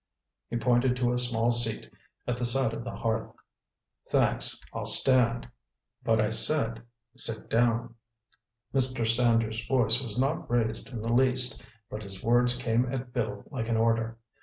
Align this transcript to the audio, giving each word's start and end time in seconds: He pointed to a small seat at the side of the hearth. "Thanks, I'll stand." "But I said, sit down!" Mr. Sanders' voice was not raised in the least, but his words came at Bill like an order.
He 0.49 0.57
pointed 0.57 0.95
to 0.95 1.13
a 1.13 1.19
small 1.19 1.51
seat 1.51 1.87
at 2.25 2.35
the 2.35 2.43
side 2.43 2.73
of 2.73 2.83
the 2.83 2.89
hearth. 2.95 3.31
"Thanks, 4.09 4.59
I'll 4.73 4.87
stand." 4.87 5.47
"But 6.03 6.19
I 6.19 6.31
said, 6.31 6.81
sit 7.15 7.51
down!" 7.51 7.93
Mr. 8.73 9.05
Sanders' 9.05 9.63
voice 9.67 10.03
was 10.03 10.17
not 10.17 10.49
raised 10.49 10.91
in 10.91 11.03
the 11.03 11.13
least, 11.13 11.63
but 11.87 12.01
his 12.01 12.23
words 12.23 12.57
came 12.57 12.91
at 12.91 13.13
Bill 13.13 13.43
like 13.51 13.69
an 13.69 13.77
order. 13.77 14.17